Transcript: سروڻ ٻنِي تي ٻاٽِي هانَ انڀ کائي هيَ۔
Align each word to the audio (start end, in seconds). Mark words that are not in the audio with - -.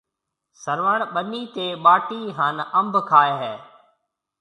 سروڻ 0.61 0.97
ٻنِي 1.13 1.41
تي 1.53 1.67
ٻاٽِي 1.83 2.21
هانَ 2.37 2.57
انڀ 2.79 2.93
کائي 3.11 3.33
هيَ۔ 3.41 3.55